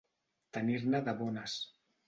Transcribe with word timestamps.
Tenir-ne 0.57 1.03
de 1.11 1.15
bones. 1.21 1.61